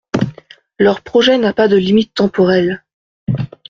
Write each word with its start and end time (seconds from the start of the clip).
Leur 0.79 1.01
projet 1.01 1.37
n’a 1.37 1.53
pas 1.53 1.67
de 1.67 1.75
limite 1.77 2.15
temporelle. 2.15 2.83